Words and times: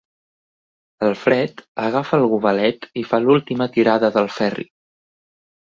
El 1.07 1.13
Fred 1.23 1.61
agafa 1.83 2.19
el 2.23 2.25
gobelet 2.33 2.89
i 3.03 3.05
fa 3.13 3.21
l'última 3.27 3.71
tirada 3.79 4.13
del 4.19 4.33
Ferri. 4.41 4.69